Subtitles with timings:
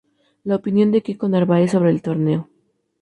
[0.45, 2.49] La opinión de Kiko Narváez sobre el torneo